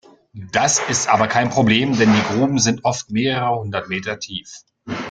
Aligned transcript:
Das 0.33 0.79
ist 0.89 1.07
aber 1.09 1.27
kein 1.27 1.49
Problem, 1.51 1.95
denn 1.95 2.11
die 2.11 2.23
Gruben 2.33 2.57
sind 2.57 2.85
oft 2.85 3.11
mehrere 3.11 3.59
hundert 3.59 3.87
Meter 3.87 4.17
tief. 4.17 4.49